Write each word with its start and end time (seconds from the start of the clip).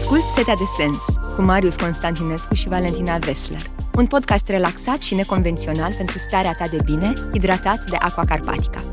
Ascult 0.00 0.26
Setea 0.26 0.54
de 0.54 0.64
Sens 0.76 1.04
cu 1.36 1.42
Marius 1.42 1.76
Constantinescu 1.76 2.54
și 2.54 2.68
Valentina 2.68 3.16
Vesler. 3.18 3.62
Un 3.94 4.06
podcast 4.06 4.48
relaxat 4.48 5.02
și 5.02 5.14
neconvențional 5.14 5.94
pentru 5.96 6.18
starea 6.18 6.54
ta 6.58 6.66
de 6.68 6.76
bine, 6.84 7.12
hidratat 7.32 7.84
de 7.90 7.96
Aqua 7.98 8.24
Carpatica. 8.24 8.84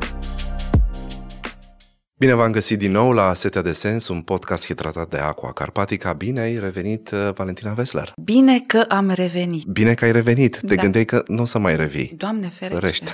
Bine 2.18 2.34
v-am 2.34 2.52
găsit 2.52 2.78
din 2.78 2.90
nou 2.90 3.12
la 3.12 3.34
Setea 3.34 3.62
de 3.62 3.72
Sens, 3.72 4.08
un 4.08 4.20
podcast 4.20 4.64
hidratat 4.66 5.08
de 5.08 5.16
Aqua 5.16 5.52
Carpatica. 5.52 6.12
Bine 6.12 6.40
ai 6.40 6.58
revenit, 6.58 7.10
uh, 7.10 7.28
Valentina 7.34 7.72
Vesler. 7.72 8.12
Bine 8.16 8.60
că 8.66 8.84
am 8.88 9.10
revenit. 9.10 9.64
Bine 9.64 9.94
că 9.94 10.04
ai 10.04 10.12
revenit. 10.12 10.58
Te 10.66 10.74
Da. 10.74 10.82
gândeai 10.82 11.04
că 11.04 11.22
nu 11.26 11.42
o 11.42 11.44
să 11.44 11.58
mai 11.58 11.76
revii. 11.76 12.14
Doamne 12.16 12.48
ferește. 12.54 12.78
Rărește. 12.80 13.10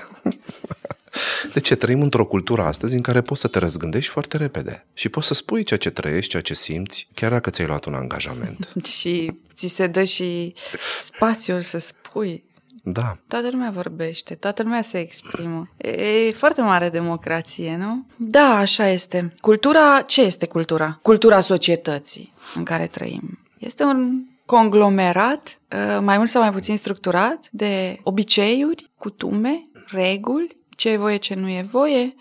De 1.54 1.60
ce? 1.60 1.74
Trăim 1.74 2.02
într-o 2.02 2.26
cultură 2.26 2.62
astăzi 2.62 2.94
în 2.94 3.00
care 3.00 3.20
poți 3.20 3.40
să 3.40 3.48
te 3.48 3.58
răzgândești 3.58 4.10
foarte 4.10 4.36
repede 4.36 4.86
și 4.92 5.08
poți 5.08 5.26
să 5.26 5.34
spui 5.34 5.62
ceea 5.62 5.78
ce 5.78 5.90
trăiești, 5.90 6.30
ceea 6.30 6.42
ce 6.42 6.54
simți, 6.54 7.08
chiar 7.14 7.30
dacă 7.30 7.50
ți-ai 7.50 7.66
luat 7.66 7.84
un 7.84 7.94
angajament. 7.94 8.72
Și 8.98 9.32
ți 9.54 9.66
se 9.66 9.86
dă 9.86 10.04
și 10.04 10.54
spațiul 11.00 11.60
să 11.60 11.78
spui. 11.78 12.44
Da, 12.82 13.16
Toată 13.28 13.48
lumea 13.50 13.70
vorbește, 13.70 14.34
toată 14.34 14.62
lumea 14.62 14.82
se 14.82 14.98
exprimă. 14.98 15.68
E 15.76 16.30
foarte 16.30 16.60
mare 16.60 16.88
democrație, 16.88 17.76
nu? 17.76 18.06
Da, 18.16 18.56
așa 18.56 18.88
este. 18.88 19.32
Cultura, 19.40 20.02
ce 20.06 20.22
este 20.22 20.46
cultura? 20.46 20.98
Cultura 21.02 21.40
societății 21.40 22.30
în 22.54 22.62
care 22.64 22.86
trăim. 22.86 23.38
Este 23.58 23.82
un 23.82 24.26
conglomerat, 24.46 25.60
uh, 25.72 25.98
mai 26.00 26.16
mult 26.16 26.28
sau 26.28 26.42
mai 26.42 26.52
puțin 26.52 26.76
structurat, 26.76 27.48
de 27.50 27.98
obiceiuri, 28.02 28.90
cutume, 28.98 29.68
reguli, 29.86 30.56
ce 30.76 30.88
e 30.88 30.96
voie, 30.96 31.16
ce 31.16 31.34
nu 31.34 31.48
e 31.48 31.66
voie, 31.70 32.14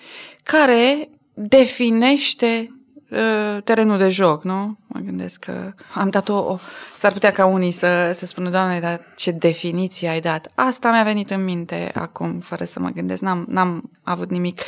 care 0.43 1.09
definește 1.34 2.80
uh, 3.09 3.63
terenul 3.63 3.98
de 3.98 4.09
joc, 4.09 4.44
nu? 4.44 4.77
Mă 4.88 4.99
gândesc 4.99 5.39
că 5.39 5.73
am 5.94 6.09
dat 6.09 6.30
o... 6.30 6.34
o 6.34 6.58
s-ar 6.95 7.11
putea 7.11 7.31
ca 7.31 7.45
unii 7.45 7.71
să, 7.71 8.11
să 8.13 8.25
spună, 8.25 8.49
Doamne, 8.49 8.80
dar 8.80 9.02
ce 9.16 9.31
definiție 9.31 10.09
ai 10.09 10.22
dat? 10.22 10.52
Asta 10.55 10.91
mi-a 10.91 11.03
venit 11.03 11.30
în 11.30 11.44
minte 11.44 11.91
acum, 11.94 12.39
fără 12.39 12.66
să 12.66 12.80
mă 12.80 12.89
gândesc. 12.89 13.22
N-am, 13.22 13.45
n-am 13.50 13.89
avut 14.03 14.30
nimic 14.30 14.61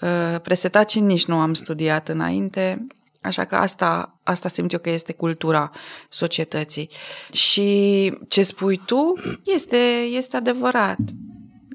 uh, 0.00 0.40
presetat 0.42 0.90
și 0.90 1.00
nici 1.00 1.26
nu 1.26 1.38
am 1.38 1.54
studiat 1.54 2.08
înainte. 2.08 2.86
Așa 3.22 3.44
că 3.44 3.56
asta, 3.56 4.14
asta 4.22 4.48
simt 4.48 4.72
eu 4.72 4.78
că 4.78 4.90
este 4.90 5.12
cultura 5.12 5.70
societății. 6.08 6.90
Și 7.32 8.12
ce 8.28 8.42
spui 8.42 8.80
tu 8.86 9.12
este, 9.44 9.76
este 10.10 10.36
adevărat. 10.36 10.98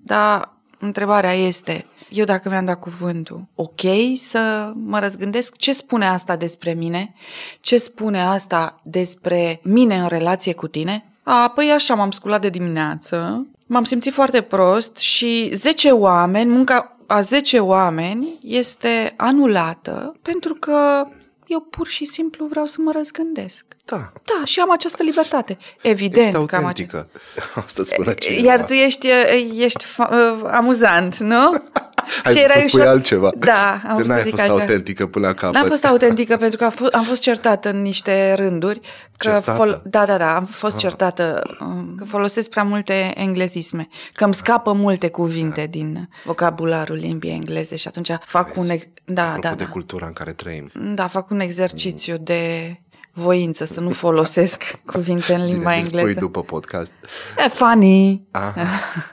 Dar 0.03 0.55
întrebarea 0.86 1.33
este, 1.33 1.86
eu 2.09 2.25
dacă 2.25 2.50
mi-am 2.50 2.66
dat 2.66 2.80
cuvântul, 2.80 3.45
ok 3.55 3.81
să 4.16 4.72
mă 4.75 5.00
răzgândesc 5.00 5.55
ce 5.55 5.73
spune 5.73 6.05
asta 6.05 6.36
despre 6.36 6.73
mine? 6.73 7.14
Ce 7.59 7.77
spune 7.77 8.22
asta 8.22 8.80
despre 8.83 9.59
mine 9.64 9.95
în 9.95 10.08
relație 10.08 10.53
cu 10.53 10.67
tine? 10.67 11.08
A, 11.23 11.52
păi 11.55 11.72
așa, 11.72 11.95
m-am 11.95 12.11
sculat 12.11 12.42
de 12.42 12.50
dimineață, 12.50 13.47
m-am 13.67 13.83
simțit 13.83 14.14
foarte 14.14 14.42
prost 14.42 14.97
și 14.97 15.52
10 15.53 15.92
oameni, 15.92 16.52
munca 16.52 16.97
a 17.08 17.22
10 17.22 17.59
oameni 17.59 18.27
este 18.42 19.14
anulată 19.17 20.16
pentru 20.22 20.53
că 20.53 21.08
eu 21.47 21.59
pur 21.59 21.88
și 21.88 22.05
simplu 22.05 22.45
vreau 22.45 22.65
să 22.65 22.77
mă 22.79 22.91
răzgândesc. 22.91 23.65
da. 23.85 24.11
Da, 24.23 24.45
și 24.45 24.59
am 24.59 24.71
această 24.71 25.03
libertate. 25.03 25.57
Evident 25.81 26.33
Ești 26.33 26.45
că 26.45 26.55
am 26.55 26.65
autentică. 26.65 27.09
O 27.57 27.61
să-ți 27.65 27.89
spună 27.89 28.13
cineva. 28.13 28.47
Iar 28.47 28.63
tu 28.63 28.73
ești, 28.73 29.07
ești 29.57 29.83
fa- 29.85 30.09
uh, 30.11 30.49
amuzant, 30.52 31.17
nu? 31.17 31.63
Hai 32.23 32.34
Și 32.34 32.39
să 32.39 32.44
erai 32.50 32.61
spui 32.61 32.80
ușor- 32.81 32.92
altceva. 32.92 33.31
Da, 33.38 33.72
am 33.72 33.80
Că 33.88 33.94
vrut 33.94 34.06
să 34.06 34.11
n-ai 34.11 34.22
zic 34.22 34.30
fost 34.31 34.42
altceva. 34.44 34.61
autentică 34.61 35.08
până 35.08 35.28
la 35.28 35.34
capăt. 35.34 35.53
N-am 35.56 35.67
fost 35.67 35.86
autentică 35.86 36.38
pentru 36.38 36.58
că 36.58 36.64
am 36.64 36.70
fost, 36.70 36.94
am 36.94 37.03
fost 37.03 37.22
certată 37.22 37.70
în 37.70 37.81
niște 37.81 38.34
rânduri. 38.34 38.80
Că 39.17 39.30
Certată? 39.30 39.81
da, 39.86 40.06
da, 40.06 40.17
da, 40.17 40.36
am 40.36 40.45
fost 40.45 40.78
certată 40.78 41.42
um, 41.59 41.95
că 41.98 42.03
folosesc 42.03 42.50
prea 42.50 42.64
multe 42.64 43.14
englezisme, 43.16 43.88
că 44.14 44.23
îmi 44.23 44.33
scapă 44.33 44.73
multe 44.73 45.09
cuvinte 45.09 45.67
din 45.70 46.09
vocabularul 46.23 46.95
limbii 46.95 47.32
engleze 47.32 47.76
și 47.76 47.88
atunci 47.88 48.10
fac 48.26 48.58
un... 48.58 48.70
ex- 48.70 48.88
Da, 49.05 49.23
Apropo 49.27 49.48
da, 49.48 49.54
de 49.55 49.64
da. 49.64 49.70
cultura 49.70 50.05
în 50.05 50.14
care 50.14 50.32
trăim. 50.32 50.71
Da, 50.95 51.08
fac 51.08 51.30
un 51.30 51.39
exercițiu 51.39 52.15
de 52.20 52.39
voință 53.15 53.65
să 53.65 53.80
nu 53.80 53.89
folosesc 53.89 54.64
cuvinte 54.92 55.33
în 55.33 55.45
limba 55.45 55.70
Bine, 55.70 55.80
îl 55.80 55.86
spui 55.86 55.99
engleză. 55.99 56.20
după 56.20 56.42
podcast. 56.43 56.93
E 57.45 57.48
funny. 57.49 58.21
Aha. 58.31 58.67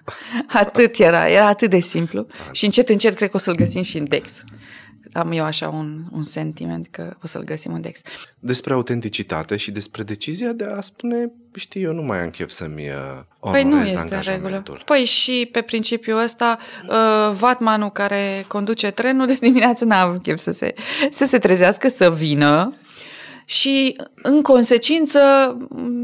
Atât 0.63 0.99
era, 0.99 1.29
era 1.29 1.47
atât 1.47 1.71
de 1.71 1.81
simplu. 1.81 2.27
Și 2.53 2.65
încet, 2.65 2.89
încet 2.89 3.15
cred 3.15 3.31
că 3.31 3.37
o 3.37 3.39
să-l 3.39 3.55
găsim 3.55 3.83
și 3.83 3.99
în 3.99 4.09
Dex. 4.09 4.45
Am 5.13 5.33
eu 5.33 5.45
așa 5.45 5.69
un, 5.69 6.03
un 6.13 6.23
sentiment 6.23 6.87
că 6.91 7.17
o 7.23 7.27
să-l 7.27 7.43
găsim 7.45 7.73
în 7.73 7.81
Dex. 7.81 8.01
Despre 8.39 8.73
autenticitate 8.73 9.57
și 9.57 9.71
despre 9.71 10.03
decizia 10.03 10.53
de 10.53 10.65
a 10.65 10.81
spune, 10.81 11.33
știi, 11.55 11.83
eu 11.83 11.93
nu 11.93 12.03
mai 12.03 12.23
am 12.23 12.31
chef 12.31 12.51
să-mi 12.51 12.89
uh, 12.89 13.51
Păi 13.51 13.63
nu 13.63 13.71
onorez 13.71 13.87
este 13.87 13.99
în 13.99 14.09
regulă. 14.09 14.31
angajamentul. 14.31 14.83
Păi 14.85 15.05
și 15.05 15.49
pe 15.53 15.61
principiul 15.61 16.19
ăsta, 16.19 16.59
uh, 16.89 17.35
Vatmanul 17.35 17.91
care 17.91 18.45
conduce 18.49 18.91
trenul 18.91 19.27
de 19.27 19.37
dimineață 19.41 19.85
n-a 19.85 20.01
avut 20.01 20.23
chef 20.23 20.39
să 20.39 20.53
se, 20.53 20.75
să 21.11 21.25
se 21.25 21.39
trezească, 21.39 21.89
să 21.89 22.11
vină 22.11 22.75
și 23.45 23.97
în 24.15 24.43
consecință 24.43 25.21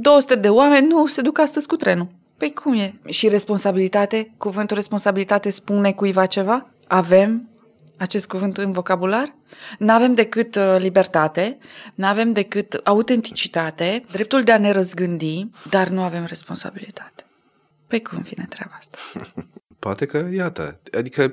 200 0.00 0.34
de 0.34 0.48
oameni 0.48 0.86
nu 0.86 1.06
se 1.06 1.20
duc 1.20 1.38
astăzi 1.38 1.66
cu 1.66 1.76
trenul. 1.76 2.06
Păi 2.36 2.52
cum 2.52 2.72
e? 2.72 2.94
Și 3.08 3.28
responsabilitate? 3.28 4.30
Cuvântul 4.36 4.76
responsabilitate 4.76 5.50
spune 5.50 5.92
cuiva 5.92 6.26
ceva? 6.26 6.70
Avem 6.86 7.48
acest 7.96 8.26
cuvânt 8.26 8.58
în 8.58 8.72
vocabular? 8.72 9.34
Nu 9.78 9.92
avem 9.92 10.14
decât 10.14 10.56
uh, 10.56 10.76
libertate, 10.78 11.58
nu 11.94 12.06
avem 12.06 12.32
decât 12.32 12.80
autenticitate, 12.84 14.04
dreptul 14.10 14.42
de 14.42 14.52
a 14.52 14.58
ne 14.58 14.70
răzgândi, 14.70 15.46
dar 15.70 15.88
nu 15.88 16.02
avem 16.02 16.24
responsabilitate. 16.24 17.24
Păi 17.86 18.02
cum 18.02 18.22
vine 18.22 18.46
treaba 18.48 18.74
asta? 18.78 18.98
Poate 19.78 20.06
că, 20.06 20.28
iată, 20.32 20.80
adică 20.98 21.32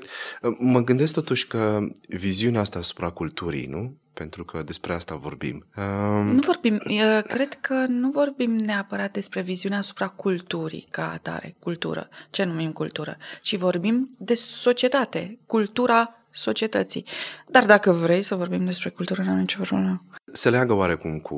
mă 0.60 0.84
gândesc 0.84 1.14
totuși 1.14 1.48
că 1.48 1.80
viziunea 2.08 2.62
asta 2.62 2.80
asupra 2.80 3.10
culturii, 3.10 3.66
nu? 3.66 3.98
Pentru 4.14 4.44
că 4.44 4.64
despre 4.64 4.94
asta 4.94 5.16
vorbim. 5.16 5.66
Um, 5.78 6.28
Nu 6.28 6.40
vorbim, 6.40 6.80
eu 6.88 7.22
cred 7.22 7.54
că 7.62 7.86
nu 7.88 8.10
vorbim 8.10 8.52
neapărat 8.56 9.12
despre 9.12 9.42
viziunea 9.42 9.78
asupra 9.78 10.08
culturii 10.08 10.88
ca 10.92 11.12
atare, 11.12 11.56
cultură, 11.60 12.10
ce 12.30 12.44
numim 12.44 12.72
cultură, 12.72 13.18
ci 13.42 13.56
vorbim 13.58 14.16
de 14.18 14.36
societate, 14.36 15.40
cultura 15.46 16.26
societății. 16.32 17.06
Dar 17.48 17.66
dacă 17.66 17.92
vrei 17.92 18.22
să 18.22 18.36
vorbim 18.36 18.66
despre 18.66 18.90
cultură, 18.90 19.22
n-am 19.22 19.38
nicio 19.38 19.62
problemă. 19.62 20.02
se 20.32 20.50
leagă 20.50 20.74
oarecum 20.74 21.20
cu 21.20 21.36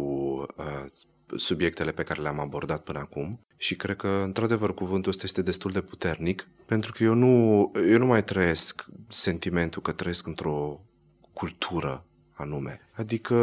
uh, 0.58 0.66
subiectele 1.36 1.92
pe 1.92 2.04
care 2.04 2.22
le-am 2.22 2.40
abordat 2.40 2.84
până 2.84 3.00
acum 3.00 3.46
și 3.58 3.76
cred 3.76 3.96
că, 3.96 4.08
într-adevăr, 4.08 4.74
cuvântul 4.74 5.12
ăsta 5.12 5.24
este 5.26 5.42
destul 5.42 5.72
de 5.72 5.82
puternic, 5.82 6.48
pentru 6.66 6.92
că 6.92 7.04
eu 7.04 7.14
nu, 7.14 7.72
eu 7.90 7.98
nu 7.98 8.06
mai 8.06 8.24
trăiesc 8.24 8.86
sentimentul 9.10 9.82
că 9.82 9.92
trăiesc 9.92 10.28
într-o 10.28 10.82
cultură 11.34 12.06
anume. 12.34 12.80
Adică, 12.98 13.36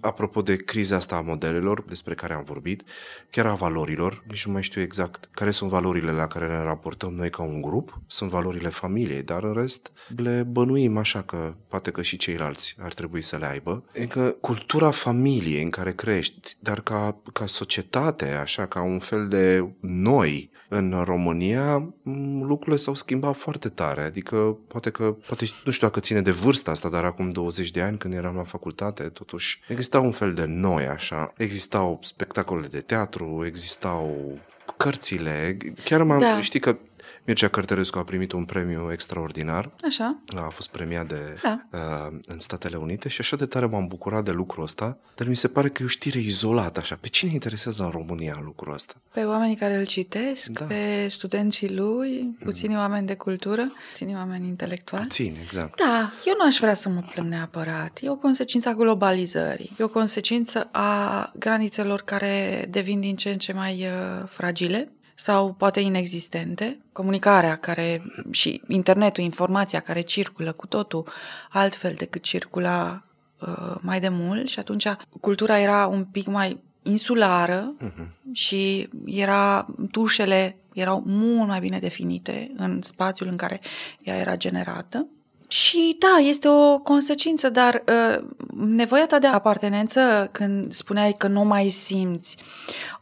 apropo 0.00 0.42
de 0.42 0.56
criza 0.56 0.96
asta 0.96 1.16
a 1.16 1.20
modelelor 1.20 1.84
despre 1.88 2.14
care 2.14 2.34
am 2.34 2.42
vorbit, 2.42 2.82
chiar 3.30 3.46
a 3.46 3.54
valorilor, 3.54 4.24
nici 4.28 4.46
nu 4.46 4.52
mai 4.52 4.62
știu 4.62 4.80
exact 4.80 5.28
care 5.30 5.50
sunt 5.50 5.70
valorile 5.70 6.12
la 6.12 6.26
care 6.26 6.46
ne 6.46 6.62
raportăm 6.62 7.12
noi 7.12 7.30
ca 7.30 7.42
un 7.42 7.60
grup, 7.60 8.00
sunt 8.06 8.30
valorile 8.30 8.68
familiei, 8.68 9.22
dar 9.22 9.42
în 9.44 9.52
rest 9.52 9.92
le 10.16 10.42
bănuim 10.42 10.96
așa 10.96 11.22
că 11.22 11.54
poate 11.68 11.90
că 11.90 12.02
și 12.02 12.16
ceilalți 12.16 12.76
ar 12.78 12.94
trebui 12.94 13.22
să 13.22 13.36
le 13.36 13.46
aibă. 13.46 13.84
Adică 13.96 14.36
cultura 14.40 14.90
familiei 14.90 15.62
în 15.62 15.70
care 15.70 15.92
crești, 15.92 16.56
dar 16.60 16.80
ca, 16.80 17.16
ca 17.32 17.46
societate, 17.46 18.30
așa, 18.30 18.66
ca 18.66 18.82
un 18.82 18.98
fel 18.98 19.28
de 19.28 19.68
noi 19.80 20.50
în 20.68 21.02
România, 21.04 21.76
m, 22.02 22.42
lucrurile 22.42 22.76
s-au 22.76 22.94
schimbat 22.94 23.36
foarte 23.36 23.68
tare. 23.68 24.02
Adică, 24.02 24.58
poate 24.68 24.90
că, 24.90 25.16
poate, 25.26 25.46
nu 25.64 25.72
știu 25.72 25.86
dacă 25.86 26.00
ține 26.00 26.20
de 26.20 26.30
vârsta 26.30 26.70
asta, 26.70 26.88
dar 26.88 27.04
acum 27.04 27.30
20 27.30 27.70
de 27.70 27.80
ani, 27.80 27.98
când 27.98 28.14
eram 28.14 28.36
la 28.36 28.42
facultate, 28.42 28.86
totuși, 28.90 29.60
exista 29.68 30.00
un 30.00 30.12
fel 30.12 30.34
de 30.34 30.44
noi, 30.46 30.86
așa. 30.86 31.32
Existau 31.36 31.98
spectacole 32.02 32.66
de 32.66 32.80
teatru, 32.80 33.42
existau 33.46 34.38
cărțile. 34.76 35.56
Chiar 35.84 36.02
m-am, 36.02 36.20
Da. 36.20 36.40
știi 36.40 36.60
că 36.60 36.76
Mircea 37.24 37.48
Cărtărescu 37.48 37.98
a 37.98 38.04
primit 38.04 38.32
un 38.32 38.44
premiu 38.44 38.92
extraordinar 38.92 39.70
Așa? 39.84 40.18
a 40.36 40.48
fost 40.48 40.68
premiat 40.68 41.06
de, 41.08 41.38
Da. 41.42 41.60
uh, 41.72 42.18
în 42.26 42.38
Statele 42.38 42.76
Unite 42.76 43.08
și 43.08 43.20
așa 43.20 43.36
de 43.36 43.46
tare 43.46 43.66
m-am 43.66 43.86
bucurat 43.86 44.24
de 44.24 44.30
lucrul 44.30 44.64
ăsta, 44.64 44.98
dar 45.14 45.26
mi 45.28 45.36
se 45.36 45.48
pare 45.48 45.68
că 45.68 45.82
e 45.82 45.84
o 45.84 45.88
știre 45.88 46.18
izolată 46.18 46.80
așa. 46.80 46.96
Pe 47.00 47.08
cine 47.08 47.32
interesează 47.32 47.82
în 47.82 47.90
România 47.90 48.40
lucrul 48.44 48.72
ăsta? 48.74 48.94
Pe 49.12 49.24
oamenii 49.24 49.56
care 49.56 49.74
îl 49.74 49.84
citesc, 49.86 50.46
Da. 50.46 50.60
da. 50.60 50.66
pe 50.66 51.06
studenții 51.08 51.74
lui, 51.74 52.36
puțini 52.44 52.76
oameni 52.76 53.06
de 53.06 53.14
cultură, 53.14 53.72
puțini 53.92 54.14
oameni 54.14 54.46
intelectuali. 54.46 55.04
Puțin, 55.04 55.36
exact. 55.44 55.76
Da, 55.78 56.12
eu 56.26 56.34
nu 56.38 56.46
aș 56.46 56.56
vrea 56.58 56.74
să 56.74 56.88
mă 56.88 57.00
plâng 57.12 57.28
neapărat. 57.28 57.98
E 58.02 58.10
o 58.10 58.16
consecință 58.16 58.68
a 58.68 58.72
globalizării. 58.74 59.76
E 59.78 59.84
o 59.84 59.88
consecință 59.88 60.68
a 60.72 61.30
granițelor 61.38 62.00
care 62.02 62.66
devin 62.70 63.00
din 63.00 63.16
ce 63.16 63.30
în 63.30 63.38
ce 63.38 63.52
mai 63.52 63.84
uh, 63.86 64.26
fragile 64.28 64.92
sau 65.20 65.52
poate 65.52 65.80
inexistente. 65.80 66.78
Comunicarea 66.92 67.56
care 67.56 68.02
și 68.30 68.62
internetul, 68.68 69.24
informația 69.24 69.80
care 69.80 70.00
circulă 70.00 70.52
cu 70.52 70.66
totul 70.66 71.08
altfel 71.50 71.94
decât 71.96 72.22
circula 72.22 73.02
uh, 73.40 73.74
mai 73.80 74.00
de 74.00 74.08
mult 74.08 74.48
și 74.48 74.58
atunci 74.58 74.86
cultura 75.20 75.58
era 75.58 75.86
un 75.86 76.04
pic 76.04 76.26
mai 76.26 76.58
insulară 76.82 77.74
uh-huh. 77.80 78.32
și 78.32 78.88
era 79.04 79.66
tușele 79.90 80.56
erau 80.72 81.02
mult 81.06 81.48
mai 81.48 81.60
bine 81.60 81.78
definite 81.78 82.52
în 82.56 82.82
spațiul 82.82 83.28
în 83.28 83.36
care 83.36 83.60
ea 83.98 84.16
era 84.16 84.36
generată. 84.36 85.06
Și 85.48 85.96
da, 85.98 86.18
este 86.28 86.48
o 86.48 86.78
consecință, 86.78 87.50
dar 87.50 87.82
uh, 87.86 88.24
nevoia 88.56 89.06
ta 89.06 89.18
de 89.18 89.26
apartenență, 89.26 90.28
când 90.32 90.72
spuneai 90.72 91.14
că 91.18 91.26
nu 91.26 91.44
mai 91.44 91.68
simți, 91.68 92.36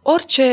orice, 0.02 0.44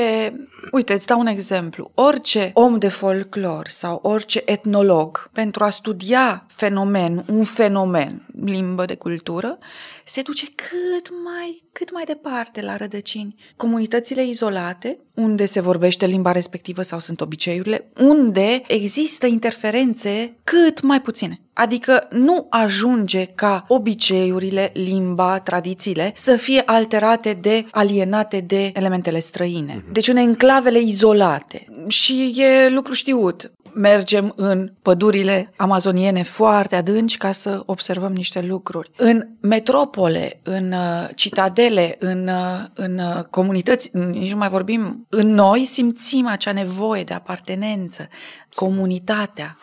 uite, 0.72 0.94
îți 0.94 1.08
dau 1.08 1.20
un 1.20 1.28
exemplu, 1.28 1.92
orice 1.94 2.52
om 2.54 2.78
de 2.78 2.88
folclor 2.88 3.68
sau 3.68 4.00
orice 4.04 4.42
etnolog, 4.46 5.30
pentru 5.34 5.64
a 5.64 5.70
studia 5.70 6.46
fenomen, 6.48 7.24
un 7.28 7.44
fenomen, 7.44 8.28
limbă 8.46 8.86
de 8.86 8.96
cultură, 8.96 9.58
se 10.06 10.22
duce 10.22 10.46
cât 10.46 11.10
mai, 11.24 11.64
cât 11.72 11.92
mai 11.92 12.04
departe 12.04 12.62
la 12.62 12.78
rădăcini. 12.78 13.36
Comunitățile 13.56 14.26
izolate, 14.26 14.98
unde 15.16 15.46
se 15.46 15.60
vorbește 15.60 16.06
limba 16.06 16.32
respectivă 16.32 16.82
sau 16.82 17.00
sunt 17.00 17.22
obiceiurile, 17.22 17.92
unde 18.00 18.62
există 18.68 19.26
interferențe 19.26 20.36
cât 20.44 20.82
mai 20.82 21.02
puține. 21.02 21.42
Adică 21.54 22.08
nu 22.12 22.48
ajunge 22.50 23.26
ca 23.26 23.64
obiceiurile, 23.68 24.72
limba, 24.74 25.40
tradițiile 25.40 26.12
să 26.16 26.36
fie 26.36 26.62
alterate 26.66 27.38
de, 27.42 27.66
alienate 27.72 28.40
de 28.40 28.72
elementele 28.74 29.20
străine. 29.20 29.74
Mhm. 29.84 29.94
Deci 29.94 30.08
în 30.08 30.16
enclavele 30.16 30.80
izolate. 30.80 31.66
Și 31.88 32.34
e 32.36 32.70
lucru 32.70 32.94
știut 32.94 33.52
mergem 33.74 34.34
în 34.36 34.72
pădurile 34.82 35.54
amazoniene 35.56 36.24
foarte 36.24 36.76
adânci 36.76 37.18
ca 37.18 37.32
să 37.32 37.64
observăm 37.66 38.12
niște 38.12 38.42
lucruri. 38.42 38.92
În 38.98 39.28
metropole, 39.42 40.40
în 40.44 40.72
uh, 40.72 41.10
citadele, 41.16 41.96
în, 42.00 42.28
uh, 42.28 42.66
în 42.74 43.00
uh, 43.00 43.24
comunități, 43.24 43.90
nici 43.98 44.32
nu 44.32 44.38
mai 44.38 44.50
vorbim, 44.50 45.06
în 45.10 45.28
noi 45.34 45.66
simțim 45.66 46.28
acea 46.28 46.52
nevoie 46.52 47.04
de 47.04 47.14
apartenență, 47.14 48.08
comunitatea, 48.54 49.58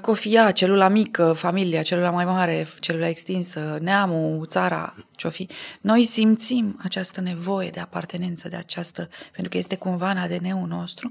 cofia, 0.00 0.50
celula 0.50 0.88
mică, 0.88 1.32
familia, 1.32 1.82
celula 1.82 2.10
mai 2.10 2.24
mare, 2.24 2.68
celula 2.80 3.08
extinsă, 3.08 3.78
neamul, 3.80 4.46
țara, 4.46 4.94
ce-o 5.16 5.30
fi. 5.30 5.48
Noi 5.80 6.04
simțim 6.04 6.80
această 6.82 7.20
nevoie 7.20 7.70
de 7.70 7.80
apartenență, 7.80 8.48
de 8.48 8.56
această, 8.56 9.08
pentru 9.32 9.50
că 9.50 9.58
este 9.58 9.76
cumva 9.76 10.10
în 10.10 10.16
ADN-ul 10.16 10.66
nostru 10.68 11.10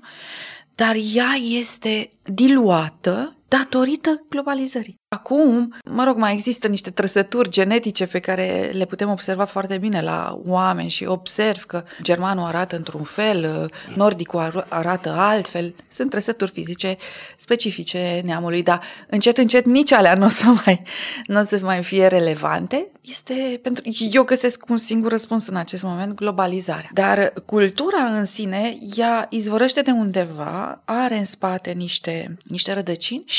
dar 0.79 0.95
ea 1.13 1.33
este 1.59 2.11
diluată 2.23 3.35
datorită 3.49 4.21
globalizării. 4.29 4.99
Acum, 5.15 5.75
mă 5.91 6.03
rog, 6.03 6.17
mai 6.17 6.33
există 6.33 6.67
niște 6.67 6.89
trăsături 6.89 7.49
genetice 7.49 8.05
pe 8.05 8.19
care 8.19 8.69
le 8.73 8.85
putem 8.85 9.09
observa 9.09 9.45
foarte 9.45 9.77
bine 9.77 10.01
la 10.01 10.41
oameni 10.45 10.89
și 10.89 11.05
observ 11.05 11.63
că 11.63 11.83
germanul 12.01 12.45
arată 12.45 12.75
într-un 12.75 13.03
fel, 13.03 13.69
nordicul 13.95 14.65
arată 14.67 15.09
altfel. 15.09 15.75
Sunt 15.87 16.09
trăsături 16.09 16.51
fizice 16.51 16.97
specifice 17.37 18.21
neamului, 18.25 18.63
dar 18.63 18.81
încet, 19.07 19.37
încet 19.37 19.65
nici 19.65 19.91
alea 19.91 20.13
nu 20.13 20.25
o 20.25 20.29
să 20.29 20.45
mai, 20.65 20.81
nu 21.25 21.39
o 21.39 21.43
să 21.43 21.59
mai 21.61 21.83
fie 21.83 22.07
relevante. 22.07 22.91
Este 23.01 23.59
pentru... 23.61 23.83
Eu 24.11 24.23
găsesc 24.23 24.69
un 24.69 24.77
singur 24.77 25.11
răspuns 25.11 25.47
în 25.47 25.55
acest 25.55 25.83
moment, 25.83 26.13
globalizarea. 26.13 26.89
Dar 26.93 27.33
cultura 27.45 28.03
în 28.03 28.25
sine, 28.25 28.77
ea 28.95 29.27
izvorăște 29.29 29.81
de 29.81 29.91
undeva, 29.91 30.81
are 30.85 31.17
în 31.17 31.25
spate 31.25 31.71
niște, 31.71 32.37
niște 32.43 32.73
rădăcini 32.73 33.23
și 33.25 33.38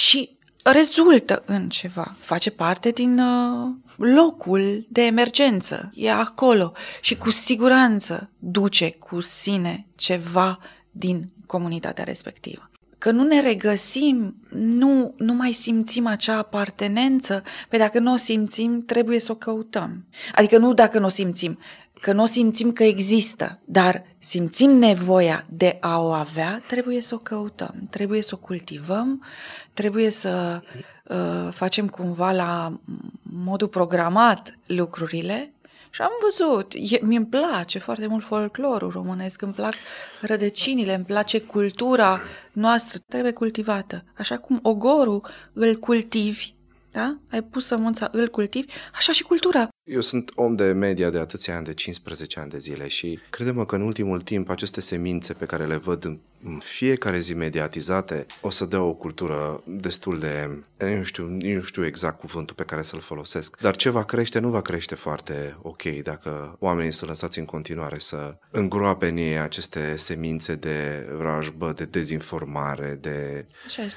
rezultă 0.63 1.43
în 1.47 1.69
ceva, 1.69 2.15
face 2.19 2.51
parte 2.51 2.91
din 2.91 3.19
uh, 3.19 3.71
locul 3.97 4.87
de 4.89 5.03
emergență, 5.03 5.91
e 5.95 6.13
acolo. 6.13 6.73
Și 7.01 7.17
cu 7.17 7.31
siguranță 7.31 8.31
duce 8.39 8.91
cu 8.91 9.21
sine 9.21 9.87
ceva 9.97 10.59
din 10.91 11.33
comunitatea 11.47 12.05
respectivă. 12.05 12.70
Că 13.01 13.11
nu 13.11 13.25
ne 13.25 13.41
regăsim, 13.41 14.35
nu, 14.51 15.15
nu 15.17 15.35
mai 15.35 15.53
simțim 15.53 16.07
acea 16.07 16.37
apartenență, 16.37 17.43
pe 17.69 17.77
dacă 17.77 17.99
nu 17.99 18.13
o 18.13 18.17
simțim, 18.17 18.85
trebuie 18.85 19.21
să 19.21 19.33
o 19.33 19.35
căutăm. 19.35 20.05
Adică 20.35 20.59
nu 20.59 20.75
dacă 20.75 20.99
nu 20.99 21.05
o 21.05 21.09
simțim, 21.09 21.59
că 22.01 22.13
nu 22.13 22.23
o 22.23 22.27
simțim 22.27 22.73
că 22.73 22.83
există, 22.83 23.59
dar 23.65 24.05
simțim 24.19 24.71
nevoia 24.71 25.47
de 25.49 25.77
a 25.81 26.01
o 26.03 26.11
avea, 26.11 26.63
trebuie 26.67 27.01
să 27.01 27.15
o 27.15 27.19
căutăm, 27.19 27.75
trebuie 27.91 28.23
să 28.23 28.31
o 28.35 28.39
cultivăm, 28.39 29.25
trebuie 29.73 30.11
să 30.11 30.61
uh, 31.05 31.53
facem 31.53 31.89
cumva 31.89 32.33
la 32.33 32.81
modul 33.23 33.69
programat 33.69 34.59
lucrurile 34.67 35.53
și 35.91 36.03
am 36.03 36.11
văzut, 36.23 36.75
mi 37.03 37.17
îmi 37.17 37.27
place 37.27 37.79
foarte 37.79 38.07
mult 38.07 38.25
folclorul 38.25 38.91
românesc, 38.91 39.43
îmi 39.43 39.53
plac 39.53 39.75
rădăcinile, 40.21 40.95
îmi 40.95 41.05
place 41.05 41.41
cultura 41.41 42.21
noastră, 42.53 42.99
trebuie 43.09 43.33
cultivată. 43.33 44.05
Așa 44.19 44.37
cum 44.39 44.59
ogorul 44.63 45.27
îl 45.53 45.77
cultivi, 45.77 46.55
da? 46.91 47.17
Ai 47.31 47.43
pus 47.43 47.67
sămânța, 47.67 48.09
îl 48.13 48.29
cultivi, 48.29 48.73
așa 48.95 49.13
și 49.13 49.23
cultura. 49.23 49.69
Eu 49.91 50.01
sunt 50.01 50.33
om 50.35 50.55
de 50.55 50.73
media 50.73 51.11
de 51.11 51.19
atâția 51.19 51.57
ani, 51.57 51.65
de 51.65 51.75
15 51.75 52.41
ani 52.41 52.51
de 52.51 52.59
zile 52.59 52.89
și 52.89 53.19
credem 53.31 53.65
că 53.65 53.75
în 53.75 53.83
ultimul 53.83 54.21
timp 54.21 54.51
aceste 54.51 54.81
semințe 54.81 55.33
pe 55.33 55.47
care 55.47 55.67
le 55.67 55.77
văd 55.77 56.05
în 56.05 56.19
în 56.43 56.59
fiecare 56.59 57.19
zi 57.19 57.35
mediatizate 57.35 58.27
o 58.41 58.51
să 58.51 58.65
dea 58.65 58.83
o 58.83 58.93
cultură 58.93 59.63
destul 59.67 60.19
de, 60.19 60.63
nu 60.77 61.03
știu, 61.03 61.25
nu 61.25 61.61
știu 61.61 61.87
exact 61.87 62.19
cuvântul 62.19 62.57
pe 62.57 62.65
care 62.65 62.83
să-l 62.83 63.01
folosesc, 63.01 63.61
dar 63.61 63.77
ce 63.77 63.91
va 63.91 64.05
crește 64.05 64.39
nu 64.39 64.49
va 64.49 64.61
crește 64.61 64.95
foarte 64.95 65.57
ok 65.63 65.83
dacă 65.83 66.57
oamenii 66.59 66.93
să 66.93 67.07
lăsați 67.07 67.39
în 67.39 67.45
continuare 67.45 67.99
să 67.99 68.37
îngroape 68.51 69.09
în 69.09 69.17
ei 69.17 69.39
aceste 69.39 69.97
semințe 69.97 70.55
de 70.55 71.09
rajbă, 71.19 71.73
de 71.77 71.85
dezinformare, 71.85 72.99
de 73.01 73.47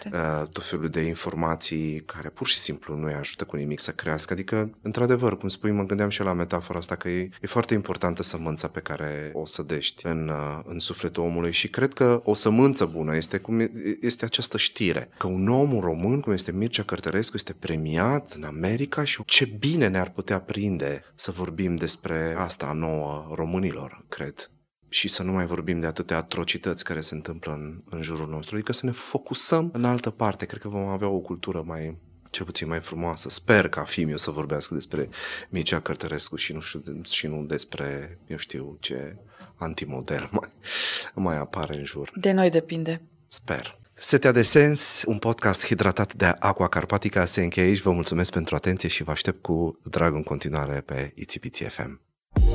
uh, 0.06 0.48
tot 0.52 0.66
felul 0.66 0.88
de 0.88 1.02
informații 1.02 2.04
care 2.06 2.30
pur 2.30 2.48
și 2.48 2.58
simplu 2.58 2.96
nu 2.96 3.06
îi 3.06 3.14
ajută 3.14 3.44
cu 3.44 3.56
nimic 3.56 3.80
să 3.80 3.92
crească. 3.92 4.34
Adică, 4.34 4.78
într-adevăr, 4.82 5.38
cum 5.38 5.50
spui, 5.50 5.72
mă 5.72 5.83
gândeam 5.86 6.10
și 6.10 6.22
la 6.22 6.34
metafora 6.34 6.80
asta 6.80 6.96
că 6.96 7.10
e, 7.10 7.30
e 7.42 7.48
foarte 7.48 7.74
importantă 7.74 8.24
sămânța 8.24 8.68
pe 8.68 8.80
care 8.80 9.32
o 9.34 9.46
sădești 9.46 10.06
în, 10.06 10.28
uh, 10.28 10.60
în 10.66 10.80
sufletul 10.80 11.24
omului 11.24 11.52
și 11.52 11.70
cred 11.70 11.94
că 11.94 12.22
o 12.24 12.34
sămânță 12.34 12.86
bună 12.86 13.16
este, 13.16 13.38
cum 13.38 13.70
este 14.02 14.26
această 14.26 14.58
știre. 14.58 15.10
Că 15.18 15.28
un 15.28 15.48
om, 15.48 15.74
un 15.74 15.80
român, 15.80 16.20
cum 16.20 16.34
este 16.34 16.52
Mircea 16.52 16.84
Cărtărescu, 16.84 17.36
este 17.36 17.54
premiat 17.54 18.32
în 18.32 18.44
America 18.44 19.04
și 19.04 19.24
ce 19.26 19.46
bine 19.46 19.88
ne-ar 19.88 20.10
putea 20.10 20.40
prinde 20.40 21.04
să 21.16 21.32
vorbim 21.32 21.76
despre 21.76 22.36
asta 22.38 22.74
nouă 22.74 23.32
românilor, 23.36 24.06
cred 24.08 24.48
și 24.94 25.08
să 25.08 25.24
nu 25.24 25.32
mai 25.32 25.46
vorbim 25.46 25.80
de 25.80 25.86
atâtea 25.86 26.18
atrocități 26.18 26.84
care 26.84 27.02
se 27.02 27.16
întâmplă 27.16 27.52
în, 27.52 27.84
în 27.90 28.02
jurul 28.02 28.28
nostru, 28.30 28.56
adică 28.56 28.74
să 28.74 28.86
ne 28.86 28.92
focusăm 28.92 29.70
în 29.74 29.86
altă 29.86 30.10
parte. 30.10 30.46
Cred 30.46 30.62
că 30.62 30.68
vom 30.68 30.88
avea 30.88 31.08
o 31.08 31.20
cultură 31.20 31.64
mai, 31.66 32.02
cel 32.34 32.46
puțin 32.46 32.68
mai 32.68 32.80
frumoasă. 32.80 33.30
Sper 33.30 33.68
ca 33.68 33.84
Fimiu 33.84 34.18
să 34.18 34.32
vorbească 34.32 34.74
despre 34.74 35.10
Mircea 35.50 35.80
Cărtărescu 35.80 36.36
și 36.36 36.54
nu, 36.54 36.60
știu, 36.60 36.84
și 37.10 37.28
nu 37.28 37.44
despre, 37.44 38.18
eu 38.28 38.38
știu 38.38 38.78
ce, 38.80 39.16
antimodel 39.56 40.30
mai, 40.32 40.50
mai 41.26 41.38
apare 41.38 41.76
în 41.76 41.84
jur. 41.84 42.12
De 42.16 42.32
noi 42.32 42.50
depinde. 42.50 43.02
Sper. 43.28 43.82
Setea 43.94 44.32
de 44.32 44.42
Sens, 44.42 45.04
un 45.06 45.18
podcast 45.18 45.66
hidratat 45.66 46.14
de 46.14 46.26
Aqua 46.40 46.68
Carpatica 46.68 47.26
se 47.26 47.42
încheie 47.42 47.68
aici. 47.68 47.82
Vă 47.82 47.92
mulțumesc 47.92 48.32
pentru 48.32 48.56
atenție 48.56 48.90
și 48.90 49.04
vă 49.04 49.12
aștept 49.12 49.42
cu 49.42 49.80
drag 49.84 50.14
în 50.14 50.24
continuare 50.24 50.82
pe 50.82 51.12
Itibiții 51.16 51.66
FM. 51.66 52.02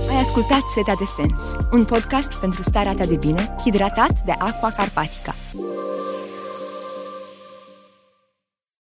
Ai 0.09 0.17
ascultat 0.17 0.69
Setea 0.69 0.95
de 0.95 1.05
Sens, 1.05 1.55
un 1.73 1.85
podcast 1.85 2.35
pentru 2.35 2.63
starea 2.63 2.95
ta 2.95 3.07
de 3.07 3.17
bine, 3.17 3.55
hidratat 3.65 4.21
de 4.21 4.33
Aqua 4.33 4.71
Carpatica. 4.71 5.35